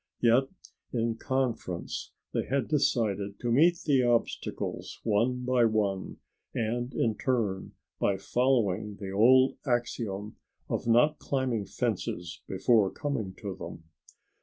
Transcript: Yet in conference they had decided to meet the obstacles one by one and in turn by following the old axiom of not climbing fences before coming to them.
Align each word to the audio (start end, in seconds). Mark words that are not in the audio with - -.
Yet 0.19 0.45
in 0.91 1.17
conference 1.17 2.11
they 2.33 2.45
had 2.47 2.67
decided 2.67 3.39
to 3.39 3.51
meet 3.51 3.81
the 3.85 4.01
obstacles 4.01 4.99
one 5.03 5.45
by 5.45 5.65
one 5.65 6.17
and 6.55 6.91
in 6.95 7.15
turn 7.19 7.73
by 7.99 8.17
following 8.17 8.95
the 8.95 9.11
old 9.11 9.59
axiom 9.63 10.37
of 10.67 10.87
not 10.87 11.19
climbing 11.19 11.67
fences 11.67 12.41
before 12.47 12.89
coming 12.89 13.35
to 13.43 13.55
them. 13.55 13.83